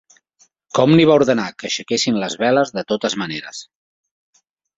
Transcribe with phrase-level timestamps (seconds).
[0.77, 3.61] Commi va ordenar que aixequessin les veles de totes maneres.